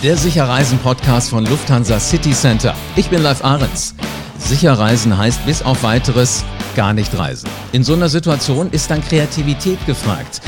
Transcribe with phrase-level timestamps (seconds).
[0.00, 2.72] Der Sicherreisen-Podcast von Lufthansa City Center.
[2.94, 3.96] Ich bin Live Ahrens.
[4.38, 6.44] Sicherreisen heißt bis auf weiteres
[6.76, 7.48] gar nicht reisen.
[7.72, 10.40] In so einer Situation ist dann Kreativität gefragt.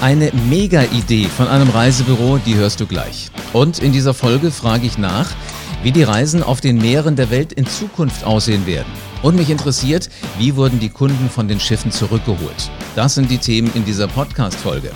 [0.00, 3.30] Eine Mega-Idee von einem Reisebüro, die hörst du gleich.
[3.52, 5.28] Und in dieser Folge frage ich nach,
[5.84, 8.90] wie die Reisen auf den Meeren der Welt in Zukunft aussehen werden.
[9.22, 10.08] Und mich interessiert,
[10.38, 12.70] wie wurden die Kunden von den Schiffen zurückgeholt?
[12.96, 14.90] Das sind die Themen in dieser Podcast-Folge.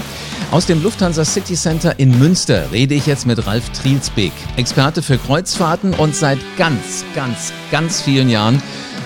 [0.51, 5.19] Aus dem Lufthansa City Center in Münster rede ich jetzt mit Ralf Trielsbeek, Experte für
[5.19, 8.62] Kreuzfahrten und seit ganz, ganz, ganz vielen Jahren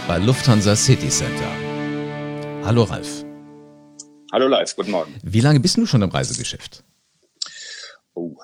[0.07, 1.51] bei Lufthansa City Center.
[2.63, 3.25] Hallo Ralf.
[4.31, 5.17] Hallo Live, guten Morgen.
[5.25, 6.85] Wie lange bist du schon im Reisegeschäft?
[8.15, 8.37] Oh,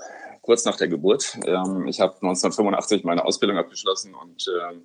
[0.49, 1.39] kurz nach der Geburt.
[1.45, 4.81] Ähm, ich habe 1985 meine Ausbildung abgeschlossen und ähm,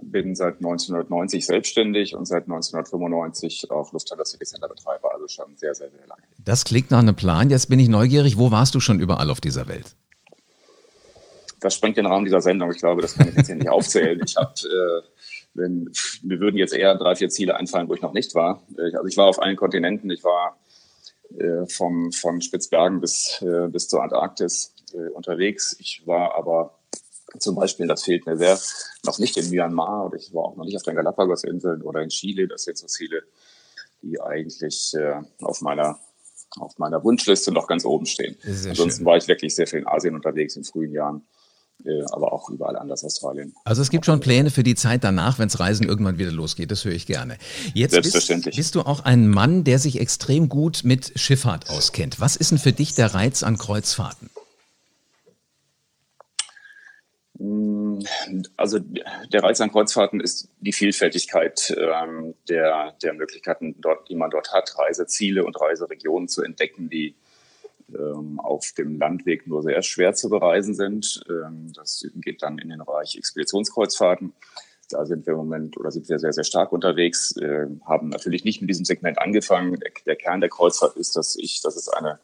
[0.00, 5.74] bin seit 1990 selbstständig und seit 1995 auch Lufthansa City Center Betreiber, also schon sehr,
[5.74, 6.22] sehr, sehr lange.
[6.42, 7.50] Das klingt nach einem Plan.
[7.50, 8.38] Jetzt bin ich neugierig.
[8.38, 9.94] Wo warst du schon überall auf dieser Welt?
[11.60, 12.72] Das sprengt den Rahmen dieser Sendung.
[12.72, 14.18] Ich glaube, das kann ich jetzt hier nicht aufzählen.
[14.24, 15.02] Ich habe, äh,
[15.52, 18.62] wenn, mir würden jetzt eher drei, vier Ziele einfallen, wo ich noch nicht war.
[18.78, 20.10] Äh, also ich war auf allen Kontinenten.
[20.10, 20.56] Ich war
[21.66, 25.76] vom, von Spitzbergen bis, äh, bis zur Antarktis äh, unterwegs.
[25.78, 26.78] Ich war aber
[27.38, 28.58] zum Beispiel, das fehlt mir sehr,
[29.04, 32.10] noch nicht in Myanmar oder ich war auch noch nicht auf den Galapagos-Inseln oder in
[32.10, 32.46] Chile.
[32.46, 33.22] Das sind so Ziele,
[34.02, 35.98] die eigentlich äh, auf meiner
[36.58, 38.36] auf meiner Wunschliste noch ganz oben stehen.
[38.44, 39.06] Ansonsten schön.
[39.06, 41.41] war ich wirklich sehr viel in Asien unterwegs in frühen Jahren, äh,
[42.12, 43.54] aber auch überall anders Australien.
[43.64, 46.70] Also es gibt schon Pläne für die Zeit danach, wenn es Reisen irgendwann wieder losgeht.
[46.70, 47.38] Das höre ich gerne.
[47.74, 48.56] Jetzt Selbstverständlich.
[48.56, 52.20] Bist, bist du auch ein Mann, der sich extrem gut mit Schifffahrt auskennt.
[52.20, 54.30] Was ist denn für dich der Reiz an Kreuzfahrten?
[58.56, 64.30] Also der Reiz an Kreuzfahrten ist die Vielfältigkeit ähm, der, der Möglichkeiten, dort, die man
[64.30, 67.16] dort hat, Reiseziele und Reiseregionen zu entdecken, die
[68.38, 71.22] auf dem Landweg nur sehr schwer zu bereisen sind.
[71.28, 74.32] Ähm, das geht dann in den Bereich Expeditionskreuzfahrten.
[74.90, 78.44] Da sind wir im Moment oder sind wir sehr, sehr stark unterwegs, äh, haben natürlich
[78.44, 79.78] nicht mit diesem Segment angefangen.
[80.06, 82.18] Der, Kern der Kreuzfahrt ist, dass ich, dass es eine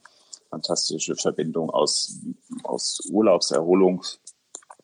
[0.51, 2.21] fantastische Verbindung aus,
[2.65, 4.05] aus Urlaubserholung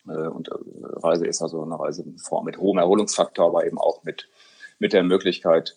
[0.08, 0.54] äh, und äh,
[1.02, 4.28] Reise ist also eine Reiseform mit hohem Erholungsfaktor, aber eben auch mit,
[4.78, 5.76] mit der Möglichkeit,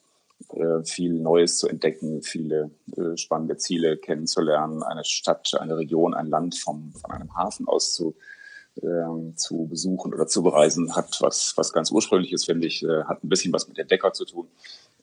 [0.54, 2.72] äh, viel Neues zu entdecken, viele
[3.16, 8.16] spannende Ziele kennenzulernen, eine Stadt, eine Region, ein Land vom, von einem Hafen aus zu,
[8.82, 13.30] ähm, zu besuchen oder zu bereisen, hat was, was ganz ursprüngliches, finde ich, hat ein
[13.30, 14.48] bisschen was mit Entdecker zu tun.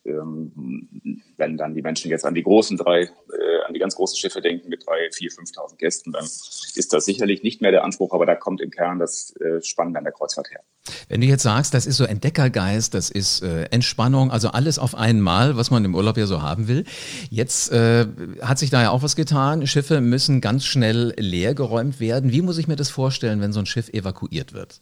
[0.04, 4.16] Ähm, wenn dann die Menschen jetzt an die großen drei, äh, an die ganz großen
[4.16, 8.12] Schiffe denken mit drei, vier, 5.000 Gästen, dann ist das sicherlich nicht mehr der Anspruch,
[8.12, 10.60] aber da kommt im Kern das äh, Spannende an der Kreuzfahrt her.
[11.08, 14.94] Wenn du jetzt sagst, das ist so Entdeckergeist, das ist äh, Entspannung, also alles auf
[14.94, 16.84] einmal, was man im Urlaub ja so haben will.
[17.30, 18.06] Jetzt äh,
[18.42, 19.66] hat sich da ja auch was getan.
[19.66, 22.32] Schiffe müssen ganz schnell leergeräumt werden.
[22.32, 24.80] Wie muss ich mir das vorstellen, wenn so ein Schiff evakuiert wird?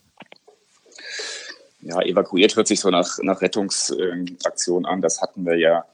[1.83, 5.03] ja, evakuiert hört sich so nach, nach Rettungsaktion an.
[5.03, 5.85] Das hatten wir ja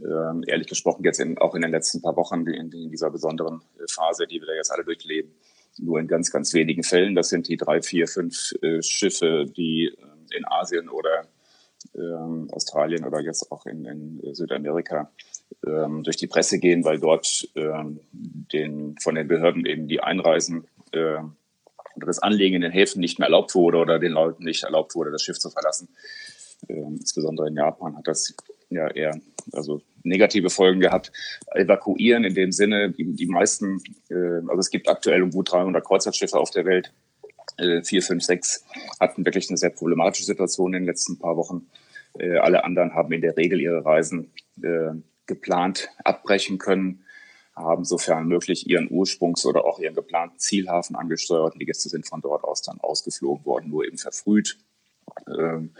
[0.00, 3.62] äh, ehrlich gesprochen jetzt in, auch in den letzten paar Wochen in, in dieser besonderen
[3.78, 5.32] äh, Phase, die wir da jetzt alle durchleben,
[5.78, 7.14] nur in ganz, ganz wenigen Fällen.
[7.14, 11.26] Das sind die drei, vier, fünf äh, Schiffe, die äh, in Asien oder
[11.94, 15.10] äh, Australien oder jetzt auch in, in Südamerika
[15.64, 20.66] äh, durch die Presse gehen, weil dort äh, den, von den Behörden eben die Einreisen
[20.92, 21.18] äh,
[21.96, 24.94] oder das Anlegen in den Häfen nicht mehr erlaubt wurde oder den Leuten nicht erlaubt
[24.94, 25.88] wurde, das Schiff zu verlassen.
[26.68, 28.34] Ähm, insbesondere in Japan hat das
[28.70, 29.20] ja eher
[29.52, 31.12] also negative Folgen gehabt.
[31.54, 35.84] Evakuieren in dem Sinne, die, die meisten, äh, also es gibt aktuell um gut 300
[35.84, 36.92] Kreuzfahrtschiffe auf der Welt,
[37.58, 38.64] äh, vier, fünf, sechs
[39.00, 41.66] hatten wirklich eine sehr problematische Situation in den letzten paar Wochen.
[42.18, 44.32] Äh, alle anderen haben in der Regel ihre Reisen
[44.62, 44.90] äh,
[45.26, 47.02] geplant abbrechen können
[47.56, 51.54] haben sofern möglich ihren Ursprungs- oder auch ihren geplanten Zielhafen angesteuert.
[51.58, 54.58] Die Gäste sind von dort aus dann ausgeflogen worden, nur eben verfrüht.
[55.26, 55.74] Ähm,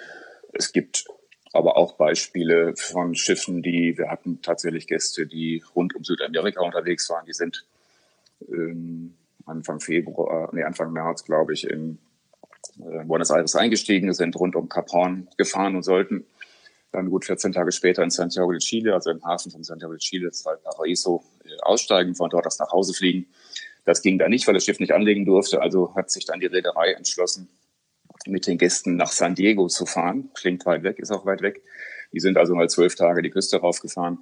[0.55, 1.07] es gibt
[1.56, 7.09] aber auch Beispiele von Schiffen, die, wir hatten tatsächlich Gäste, die rund um Südamerika unterwegs
[7.11, 7.64] waren, die sind
[8.49, 9.14] ähm,
[9.47, 11.99] Anfang Februar, nee, Anfang März, glaube ich, in
[12.79, 16.26] äh, Buenos Aires eingestiegen, sind rund um Cap Horn gefahren und sollten
[16.93, 20.00] dann gut 14 Tage später in Santiago de Chile, also im Hafen von Santiago de
[20.00, 23.26] Chile, Valparaiso, äh, aussteigen, von dort aus nach Hause fliegen.
[23.85, 25.61] Das ging da nicht, weil das Schiff nicht anlegen durfte.
[25.61, 27.49] Also hat sich dann die Reederei entschlossen,
[28.26, 30.31] mit den Gästen nach San Diego zu fahren.
[30.34, 31.62] Klingt weit weg, ist auch weit weg.
[32.12, 34.19] Die sind also mal zwölf Tage die Küste raufgefahren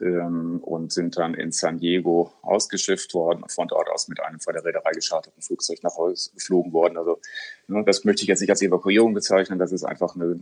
[0.00, 4.40] ähm, und sind dann in San Diego ausgeschifft worden und von dort aus mit einem
[4.40, 6.96] von der Reederei gescharterten Flugzeug nach Hause geflogen worden.
[6.96, 7.20] Also
[7.68, 9.58] ne, das möchte ich jetzt nicht als Evakuierung bezeichnen.
[9.58, 10.40] Das ist einfach eine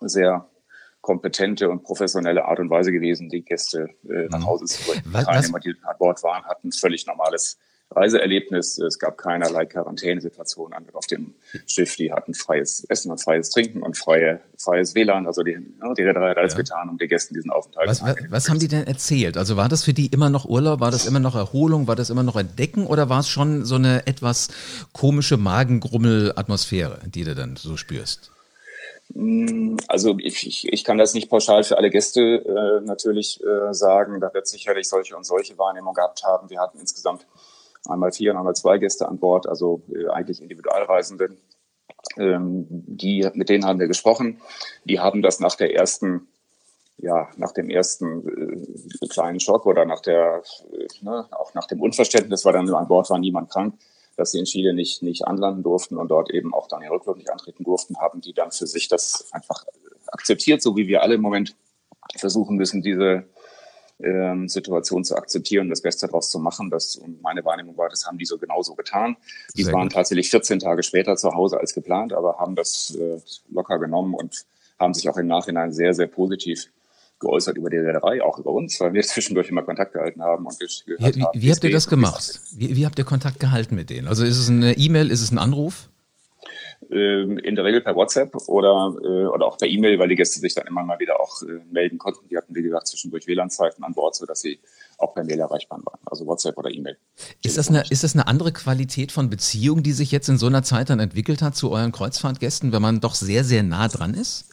[0.00, 0.48] sehr
[1.00, 4.46] kompetente und professionelle Art und Weise gewesen, die Gäste äh, nach mhm.
[4.46, 5.04] Hause zu bringen.
[5.06, 7.58] Was, Teilnehmer, die an Bord waren, hatten völlig normales
[7.90, 8.78] Reiseerlebnis.
[8.78, 11.34] Es gab keinerlei Quarantänesituation auf dem
[11.66, 11.96] Schiff.
[11.96, 15.26] Die hatten freies Essen und freies Trinken und freie, freies WLAN.
[15.26, 16.58] Also die, die Reederei hat alles ja.
[16.58, 19.36] getan, um den Gästen diesen Aufenthalt was, was, was haben die denn erzählt?
[19.36, 20.80] Also war das für die immer noch Urlaub?
[20.80, 21.86] War das immer noch Erholung?
[21.86, 22.86] War das immer noch Entdecken?
[22.86, 24.48] Oder war es schon so eine etwas
[24.92, 28.30] komische Magengrummel-Atmosphäre, die du dann so spürst?
[29.14, 33.72] Mm, also ich, ich, ich kann das nicht pauschal für alle Gäste äh, natürlich äh,
[33.72, 34.20] sagen.
[34.20, 36.50] Da wird sicherlich solche und solche Wahrnehmungen gehabt haben.
[36.50, 37.26] Wir hatten insgesamt
[37.88, 41.36] einmal vier und einmal zwei Gäste an Bord, also äh, eigentlich Individualreisende.
[42.16, 44.40] Ähm, die, mit denen haben wir gesprochen.
[44.84, 46.28] Die haben das nach der ersten,
[46.98, 48.26] ja, nach dem ersten
[49.02, 50.42] äh, kleinen Schock oder nach der,
[50.72, 53.74] äh, ne, auch nach dem Unverständnis, weil dann an Bord war niemand krank,
[54.16, 57.16] dass sie in Chile nicht, nicht anlanden durften und dort eben auch dann den Rückflug
[57.16, 59.64] nicht antreten durften, haben die dann für sich das einfach
[60.06, 61.54] akzeptiert, so wie wir alle im Moment
[62.16, 63.24] versuchen müssen, diese
[64.00, 66.70] ähm, Situation zu akzeptieren, das Beste daraus zu machen.
[66.70, 69.16] Das, und meine Wahrnehmung war, das haben die so genauso getan.
[69.56, 69.92] Die Sehr waren gut.
[69.92, 74.44] tatsächlich 14 Tage später zu Hause als geplant, aber haben das äh, locker genommen und
[74.78, 76.70] haben sich auch im Nachhinein sehr, sehr positiv
[77.18, 80.58] geäußert über die Reederei, auch über uns, weil wir zwischendurch immer Kontakt gehalten haben und
[80.58, 81.40] gehört wie, haben.
[81.40, 82.40] Wie habt ihr das gemacht?
[82.52, 84.06] Wie, wie habt ihr Kontakt gehalten mit denen?
[84.06, 85.88] Also ist es eine E-Mail, ist es ein Anruf?
[86.90, 90.38] Ähm, in der Regel per WhatsApp oder, äh, oder auch per E-Mail, weil die Gäste
[90.38, 92.28] sich dann immer mal wieder auch äh, melden konnten.
[92.28, 94.60] Die hatten, wie gesagt, zwischendurch WLAN-Zeiten an Bord, sodass sie
[94.96, 95.98] auch per Mail erreichbar waren.
[96.06, 96.96] Also WhatsApp oder E-Mail.
[97.42, 100.46] Ist das, eine, ist das eine andere Qualität von Beziehung, die sich jetzt in so
[100.46, 104.14] einer Zeit dann entwickelt hat zu euren Kreuzfahrtgästen, wenn man doch sehr, sehr nah dran
[104.14, 104.46] ist?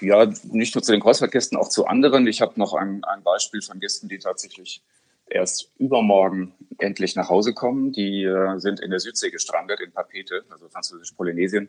[0.00, 2.26] Ja, nicht nur zu den Kreuzfahrtgästen, auch zu anderen.
[2.26, 4.82] Ich habe noch ein, ein Beispiel von Gästen, die tatsächlich
[5.30, 7.92] erst übermorgen endlich nach Hause kommen.
[7.92, 11.68] Die äh, sind in der Südsee gestrandet, in Papete, also französisch-Polynesien.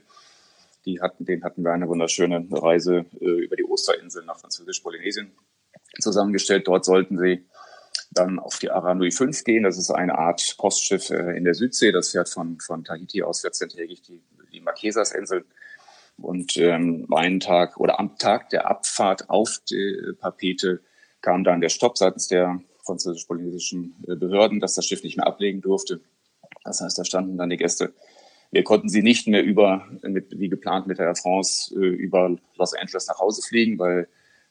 [0.85, 5.31] Die hatten, denen hatten wir eine wunderschöne Reise äh, über die Osterinsel nach französisch-Polynesien
[5.99, 6.67] zusammengestellt.
[6.67, 7.45] Dort sollten sie
[8.11, 9.63] dann auf die Aranui 5 gehen.
[9.63, 11.91] Das ist eine Art Postschiff äh, in der Südsee.
[11.91, 15.45] Das fährt von, von Tahiti aus 14-tägig die, die Marquesas-Insel.
[16.17, 20.81] Und ähm, einen Tag oder am Tag der Abfahrt auf die Papete
[21.21, 22.59] kam dann der Stopp seitens der
[22.91, 26.01] französisch-polynesischen äh, Behörden, dass das Schiff nicht mehr ablegen durfte.
[26.63, 27.93] Das heißt, da standen dann die Gäste.
[28.51, 32.35] Wir konnten sie nicht mehr über, mit, wie geplant mit der Air France, äh, über
[32.57, 34.07] Los Angeles nach Hause fliegen, weil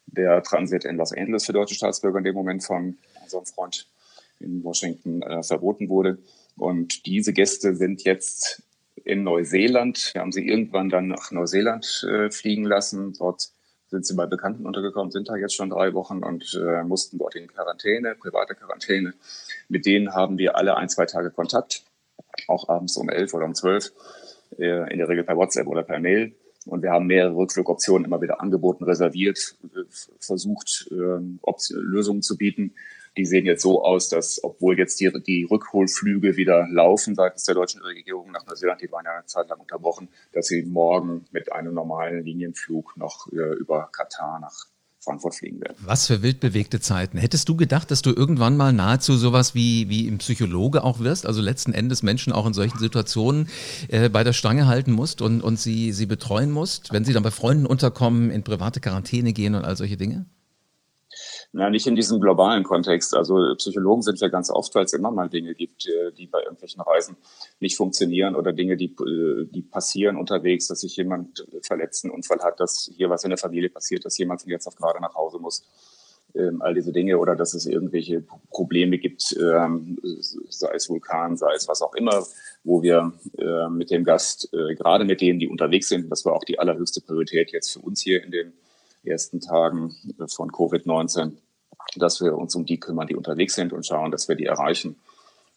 [0.07, 3.87] der Transit in Los Angeles für deutsche Staatsbürger in dem Moment von unserem Freund
[4.41, 6.19] in Washington äh, verboten wurde.
[6.57, 8.63] Und diese Gäste sind jetzt
[9.05, 10.11] in Neuseeland.
[10.15, 13.15] Wir haben sie irgendwann dann nach Neuseeland äh, fliegen lassen.
[13.19, 13.51] Dort
[13.91, 17.35] sind sie bei Bekannten untergekommen, sind da jetzt schon drei Wochen und äh, mussten dort
[17.35, 19.15] in Quarantäne, private Quarantäne.
[19.69, 21.83] Mit denen haben wir alle ein, zwei Tage Kontakt,
[22.47, 23.93] auch abends um elf oder um zwölf,
[24.59, 26.33] äh, in der Regel per WhatsApp oder per Mail.
[26.71, 29.57] Und wir haben mehrere Rückflugoptionen immer wieder angeboten, reserviert,
[30.19, 32.75] versucht, äh, Lösungen zu bieten.
[33.17, 37.57] Die sehen jetzt so aus, dass, obwohl jetzt die, die Rückholflüge wieder laufen seitens der
[37.57, 41.53] deutschen Regierung nach Neuseeland, die waren ja eine Zeit lang unterbrochen, dass sie morgen mit
[41.53, 44.67] einem normalen Linienflug noch äh, über Katar nach
[45.03, 45.77] Frankfurt fliegen werden.
[45.81, 47.17] Was für wildbewegte Zeiten.
[47.17, 51.27] Hättest du gedacht, dass du irgendwann mal nahezu sowas wie, wie im Psychologe auch wirst,
[51.27, 53.49] also letzten Endes Menschen auch in solchen Situationen
[53.89, 57.23] äh, bei der Stange halten musst und, und sie, sie betreuen musst, wenn sie dann
[57.23, 60.27] bei Freunden unterkommen, in private Quarantäne gehen und all solche Dinge?
[61.53, 63.15] Na, nicht in diesem globalen Kontext.
[63.15, 66.41] Also Psychologen sind ja ganz oft, weil es immer mal Dinge gibt, äh, die bei
[66.43, 67.17] irgendwelchen Reisen
[67.59, 72.39] nicht funktionieren oder Dinge, die, äh, die passieren unterwegs, dass sich jemand verletzt, einen Unfall
[72.41, 75.15] hat, dass hier was in der Familie passiert, dass jemand von jetzt auf gerade nach
[75.15, 75.65] Hause muss.
[76.37, 79.99] Ähm, all diese Dinge oder dass es irgendwelche Probleme gibt, ähm,
[80.49, 82.25] sei es Vulkan, sei es was auch immer,
[82.63, 86.35] wo wir äh, mit dem Gast, äh, gerade mit denen, die unterwegs sind, das war
[86.35, 88.53] auch die allerhöchste Priorität jetzt für uns hier in den
[89.05, 89.95] ersten Tagen
[90.29, 91.33] von Covid-19,
[91.97, 95.01] dass wir uns um die kümmern, die unterwegs sind und schauen, dass wir die erreichen.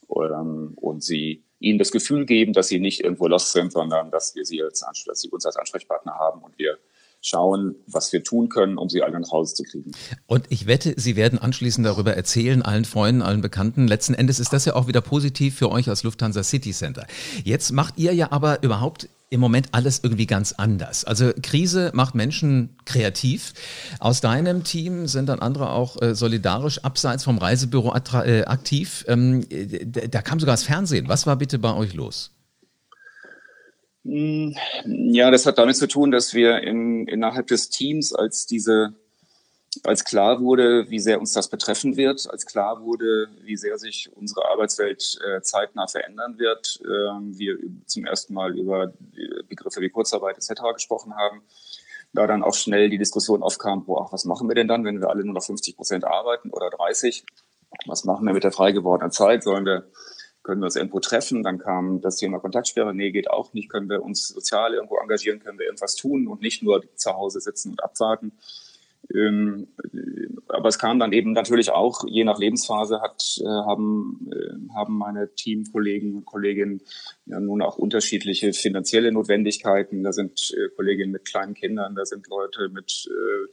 [0.09, 4.35] Ähm, und sie ihnen das Gefühl geben, dass sie nicht irgendwo lost sind, sondern dass
[4.35, 6.77] wir sie als, dass sie uns als Ansprechpartner haben und wir
[7.23, 9.91] schauen, was wir tun können, um sie alle nach Hause zu kriegen.
[10.27, 13.87] Und ich wette, Sie werden anschließend darüber erzählen, allen Freunden, allen Bekannten.
[13.87, 17.07] Letzten Endes ist das ja auch wieder positiv für euch als Lufthansa City Center.
[17.43, 21.05] Jetzt macht ihr ja aber überhaupt im Moment alles irgendwie ganz anders.
[21.05, 23.53] Also Krise macht Menschen kreativ.
[23.99, 29.05] Aus deinem Team sind dann andere auch äh, solidarisch abseits vom Reisebüro äh, aktiv.
[29.07, 31.07] Ähm, da kam sogar das Fernsehen.
[31.07, 32.31] Was war bitte bei euch los?
[34.05, 34.55] Hm,
[34.85, 38.93] ja, das hat damit zu tun, dass wir in, innerhalb des Teams, als diese,
[39.83, 44.09] als klar wurde, wie sehr uns das betreffen wird, als klar wurde, wie sehr sich
[44.13, 48.93] unsere Arbeitswelt äh, zeitnah verändern wird, äh, wir zum ersten Mal über
[49.47, 50.61] Begriffe wie Kurzarbeit etc.
[50.73, 51.41] gesprochen haben,
[52.13, 55.09] da dann auch schnell die Diskussion aufkam, boah, was machen wir denn dann, wenn wir
[55.09, 57.25] alle nur noch 50 Prozent arbeiten oder 30?
[57.87, 59.43] Was machen wir mit der frei gewordenen Zeit?
[59.43, 59.85] Sollen wir
[60.43, 61.41] können wir uns irgendwo treffen?
[61.41, 63.69] Dann kam das Thema Kontaktsperre, nee, geht auch nicht.
[63.69, 65.39] Können wir uns sozial irgendwo engagieren?
[65.39, 68.33] Können wir irgendwas tun und nicht nur zu Hause sitzen und abwarten?
[69.13, 69.67] Ähm,
[70.47, 74.97] aber es kam dann eben natürlich auch, je nach Lebensphase hat, äh, haben, äh, haben
[74.97, 76.81] meine Teamkollegen und Kolleginnen
[77.25, 80.03] ja nun auch unterschiedliche finanzielle Notwendigkeiten.
[80.03, 83.51] Da sind äh, Kolleginnen mit kleinen Kindern, da sind Leute mit, äh,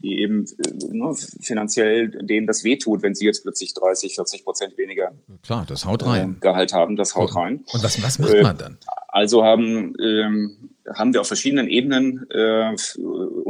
[0.00, 4.78] die eben äh, ne, finanziell denen das wehtut, wenn sie jetzt plötzlich 30, 40 Prozent
[4.78, 6.36] weniger Klar, das haut rein.
[6.36, 7.64] Äh, Gehalt haben, das haut rein.
[7.72, 8.78] Und was, was macht man dann?
[9.08, 12.74] Also haben ähm, haben wir auf verschiedenen Ebenen äh,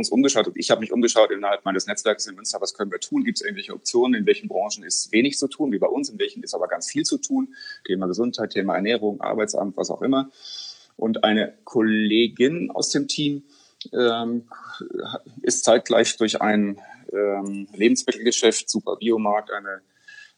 [0.00, 0.50] uns umgeschaut.
[0.54, 3.24] Ich habe mich umgeschaut innerhalb meines Netzwerks in Münster, was können wir tun?
[3.24, 4.20] Gibt es irgendwelche Optionen?
[4.20, 6.08] In welchen Branchen ist wenig zu tun, wie bei uns?
[6.10, 7.54] In welchen ist aber ganz viel zu tun?
[7.86, 10.30] Thema Gesundheit, Thema Ernährung, Arbeitsamt, was auch immer.
[10.96, 13.44] Und eine Kollegin aus dem Team
[13.92, 14.48] ähm,
[15.42, 16.78] ist zeitgleich durch ein
[17.12, 19.80] ähm, Lebensmittelgeschäft, Super Biomarkt, eine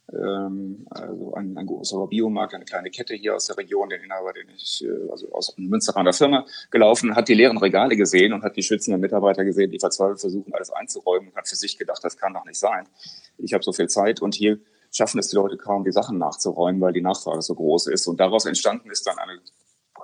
[0.08, 4.48] also ein, ein großer Biomarkt, eine kleine Kette hier aus der Region, den Inhaber, den
[4.54, 8.62] ich, äh, also aus Münsteraner Firma gelaufen, hat die leeren Regale gesehen und hat die
[8.62, 12.34] schwitzenden Mitarbeiter gesehen, die verzweifelt versuchen, alles einzuräumen und hat für sich gedacht, das kann
[12.34, 12.86] doch nicht sein.
[13.38, 14.58] Ich habe so viel Zeit und hier
[14.90, 18.06] schaffen es die Leute kaum, die Sachen nachzuräumen, weil die Nachfrage so groß ist.
[18.06, 19.40] Und daraus entstanden ist dann eine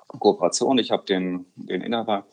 [0.06, 0.78] Kooperation.
[0.78, 2.26] Ich habe den, den Inhaber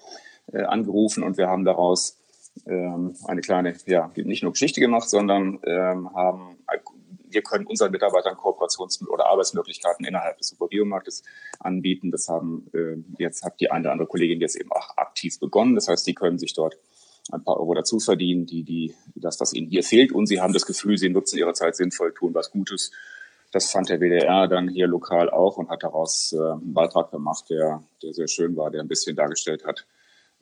[0.54, 2.18] äh, angerufen und wir haben daraus
[2.66, 6.58] ähm, eine kleine, ja, nicht nur Geschichte gemacht, sondern ähm, haben
[7.36, 11.24] wir können unseren Mitarbeitern Kooperations- oder Arbeitsmöglichkeiten innerhalb des Superbiomarktes
[11.60, 12.10] anbieten.
[12.10, 15.76] Das haben äh, jetzt hat die eine oder andere Kollegin jetzt eben auch aktiv begonnen.
[15.76, 16.78] Das heißt, die können sich dort
[17.32, 20.12] ein paar Euro dazu verdienen, die, die, das, was ihnen hier fehlt.
[20.12, 22.92] Und sie haben das Gefühl, sie nutzen ihre Zeit sinnvoll, tun was Gutes.
[23.52, 27.46] Das fand der WDR dann hier lokal auch und hat daraus äh, einen Beitrag gemacht,
[27.50, 29.86] der, der sehr schön war, der ein bisschen dargestellt hat,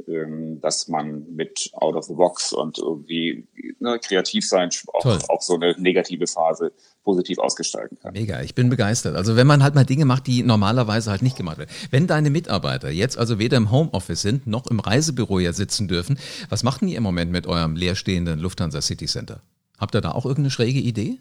[0.08, 3.48] ähm, dass man mit Out of the Box und irgendwie
[3.84, 6.72] ne, kreativ sein auch, auch, so eine negative Phase
[7.04, 8.14] positiv ausgestalten kann.
[8.14, 9.16] Mega, ich bin begeistert.
[9.16, 11.70] Also wenn man halt mal Dinge macht, die normalerweise halt nicht gemacht werden.
[11.92, 16.18] Wenn deine Mitarbeiter jetzt also weder im Homeoffice sind, noch im Reisebüro ja sitzen dürfen,
[16.50, 19.42] was macht ihr im Moment mit eurem leerstehenden Lufthansa City Center?
[19.78, 21.20] Habt ihr da auch irgendeine schräge Idee?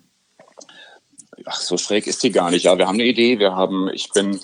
[1.47, 2.65] Ach, so schräg ist die gar nicht.
[2.65, 3.39] Ja, wir haben eine Idee.
[3.39, 4.41] Wir haben, ich bin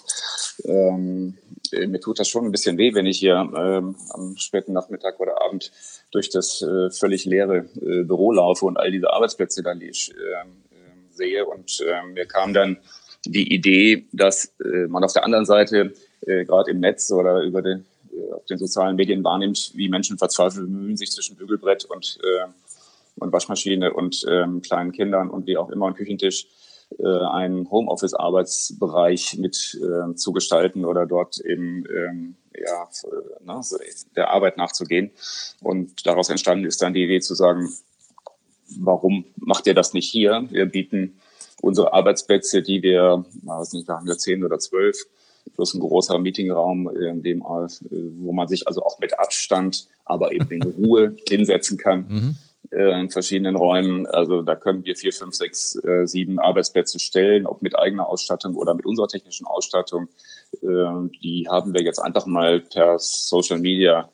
[0.65, 1.39] ähm,
[1.73, 5.21] äh, mir tut das schon ein bisschen weh, wenn ich hier ähm, am späten Nachmittag
[5.21, 5.71] oder Abend
[6.11, 10.11] durch das äh, völlig leere äh, Büro laufe und all diese Arbeitsplätze dann die ich,
[10.11, 10.47] äh,
[11.11, 11.45] sehe.
[11.45, 12.79] Und äh, mir kam dann
[13.25, 15.93] die Idee, dass äh, man auf der anderen Seite
[16.27, 20.17] äh, gerade im Netz oder über den, äh, auf den sozialen Medien wahrnimmt, wie Menschen
[20.17, 22.47] verzweifelt bemühen, sich zwischen Bügelbrett und, äh,
[23.17, 26.47] und Waschmaschine und ähm, kleinen Kindern und wie auch immer und Küchentisch
[27.05, 32.89] einen Homeoffice-Arbeitsbereich mit äh, zu gestalten oder dort eben ähm, ja,
[33.45, 33.61] ne,
[34.17, 35.11] der Arbeit nachzugehen.
[35.61, 37.69] Und daraus entstanden ist dann die Idee zu sagen,
[38.79, 40.47] warum macht ihr das nicht hier?
[40.51, 41.19] Wir bieten
[41.61, 44.97] unsere Arbeitsplätze, die wir, weiß nicht, da haben wir zehn oder zwölf,
[45.55, 47.69] plus ein großer Meetingraum, in dem, äh,
[48.19, 52.07] wo man sich also auch mit Abstand, aber eben in Ruhe hinsetzen kann.
[52.09, 52.37] Mhm
[52.71, 54.07] äh, in verschiedenen Räumen.
[54.07, 58.57] Also da können wir vier, fünf, sechs, äh, sieben Arbeitsplätze stellen, ob mit eigener Ausstattung
[58.57, 60.09] oder mit unserer technischen Ausstattung.
[60.63, 64.11] Äh, die haben wir jetzt einfach mal per Social Media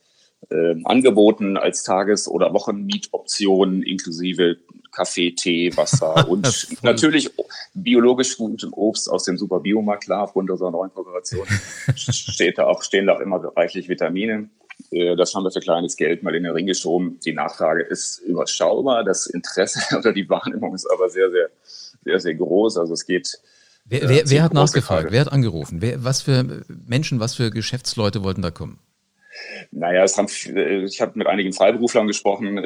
[0.50, 4.58] äh, angeboten als Tages- oder Wochenmietoption inklusive
[4.92, 7.30] Kaffee, Tee, Wasser und natürlich
[7.74, 10.04] biologisch gutem Obst aus dem Super Biomarkt.
[10.04, 11.46] Klar, aufgrund unserer neuen Kooperation
[11.96, 14.48] steht da auch, stehen da auch immer reichlich Vitamine.
[14.90, 17.18] Äh, das haben wir für kleines Geld mal in den Ring geschoben.
[17.24, 21.50] Die Nachfrage ist überschaubar, das Interesse oder die Wahrnehmung ist aber sehr, sehr,
[22.04, 22.78] sehr, sehr groß.
[22.78, 23.38] Also es geht.
[23.84, 25.02] Wer, äh, wer, wer hat nachgefragt?
[25.02, 25.12] Frage.
[25.12, 25.82] Wer hat angerufen?
[25.82, 28.78] Wer, was für Menschen, was für Geschäftsleute wollten da kommen?
[29.72, 32.56] Naja, es haben, äh, ich habe mit einigen Freiberuflern gesprochen,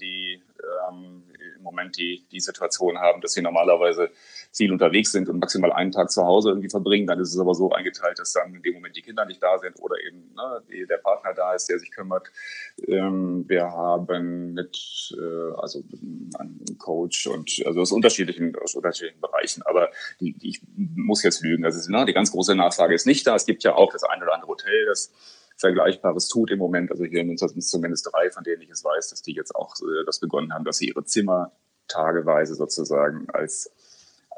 [0.00, 0.42] die
[0.90, 1.22] ähm,
[1.56, 4.10] im Moment die, die Situation haben, dass sie normalerweise
[4.52, 7.06] viel unterwegs sind und maximal einen Tag zu Hause irgendwie verbringen.
[7.06, 9.58] Dann ist es aber so eingeteilt, dass dann in dem Moment die Kinder nicht da
[9.58, 12.28] sind oder eben ne, der Partner da ist, der sich kümmert.
[12.86, 15.82] Ähm, wir haben mit, äh, also
[16.38, 19.62] einen Coach und also aus unterschiedlichen, aus unterschiedlichen Bereichen.
[19.64, 19.90] Aber
[20.20, 21.64] die, die, ich muss jetzt lügen.
[21.64, 23.36] Also ne, die ganz große Nachfrage ist nicht da.
[23.36, 25.12] Es gibt ja auch das eine oder andere Hotel, das
[25.58, 26.90] Vergleichbares tut im Moment.
[26.90, 29.34] Also hier in Münster sind es zumindest drei, von denen ich es weiß, dass die
[29.34, 31.52] jetzt auch äh, das begonnen haben, dass sie ihre Zimmer
[31.88, 33.72] tageweise sozusagen als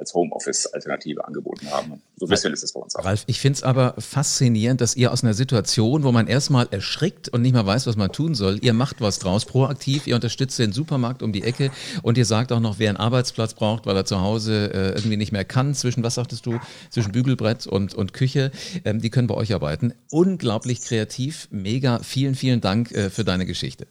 [0.00, 2.02] als Homeoffice-Alternative angeboten haben.
[2.16, 3.04] So ein bisschen ist es bei uns auch.
[3.04, 7.28] Ralf, ich finde es aber faszinierend, dass ihr aus einer Situation, wo man erstmal erschrickt
[7.28, 10.58] und nicht mal weiß, was man tun soll, ihr macht was draus, proaktiv, ihr unterstützt
[10.58, 11.70] den Supermarkt um die Ecke
[12.02, 15.16] und ihr sagt auch noch, wer einen Arbeitsplatz braucht, weil er zu Hause äh, irgendwie
[15.16, 16.58] nicht mehr kann, zwischen, was sagtest du,
[16.90, 18.50] zwischen Bügelbrett und, und Küche,
[18.84, 19.94] ähm, die können bei euch arbeiten.
[20.10, 23.86] Unglaublich kreativ, mega, vielen, vielen Dank äh, für deine Geschichte.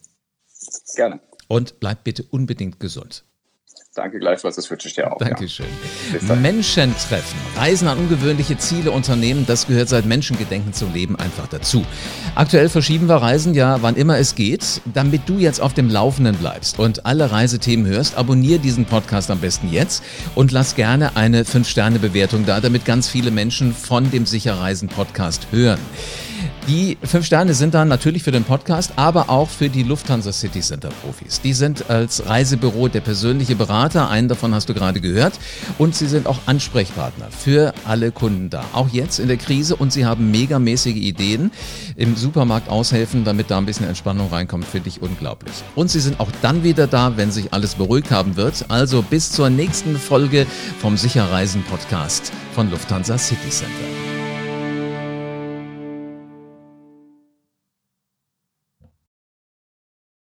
[0.96, 1.22] Gerne.
[1.48, 3.24] Und bleibt bitte unbedingt gesund.
[4.00, 5.18] Danke gleichfalls, das wünsche ich dir auch.
[5.18, 5.66] Dankeschön.
[6.26, 6.34] Ja.
[6.36, 11.86] Menschen treffen, Reisen an ungewöhnliche Ziele, Unternehmen, das gehört seit Menschengedenken zum Leben einfach dazu.
[12.34, 14.80] Aktuell verschieben wir Reisen ja, wann immer es geht.
[14.94, 19.40] Damit du jetzt auf dem Laufenden bleibst und alle Reisethemen hörst, abonniere diesen Podcast am
[19.40, 20.02] besten jetzt
[20.34, 25.80] und lass gerne eine 5-Sterne-Bewertung da, damit ganz viele Menschen von dem Sicherreisen-Podcast hören.
[26.70, 30.60] Die fünf Sterne sind dann natürlich für den Podcast, aber auch für die Lufthansa City
[30.60, 31.42] Center Profis.
[31.42, 35.34] Die sind als Reisebüro der persönliche Berater, einen davon hast du gerade gehört,
[35.80, 38.64] und sie sind auch Ansprechpartner für alle Kunden da.
[38.74, 41.50] Auch jetzt in der Krise und sie haben megamäßige Ideen
[41.96, 45.56] im Supermarkt aushelfen, damit da ein bisschen Entspannung reinkommt, finde ich unglaublich.
[45.74, 48.66] Und sie sind auch dann wieder da, wenn sich alles beruhigt haben wird.
[48.68, 50.46] Also bis zur nächsten Folge
[50.80, 54.09] vom Sicherreisen Podcast von Lufthansa City Center.